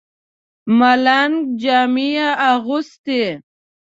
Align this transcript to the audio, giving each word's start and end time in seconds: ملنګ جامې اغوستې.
ملنګ 0.77 1.33
جامې 1.61 2.09
اغوستې. 2.51 3.23